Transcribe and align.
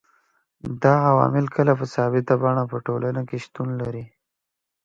دا 0.83 0.93
عوامل 1.09 1.45
کله 1.55 1.71
په 1.79 1.85
ثابته 1.93 2.33
بڼه 2.41 2.63
په 2.71 2.77
ټولنه 2.85 3.21
کي 3.29 3.37
شتون 3.45 3.67
لري 3.81 4.05